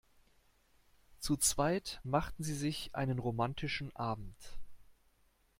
Zu 1.19 1.37
zweit 1.37 2.01
machten 2.03 2.41
sie 2.43 2.55
sich 2.55 2.95
einen 2.95 3.19
romantischen 3.19 3.95
Abend. 3.95 4.35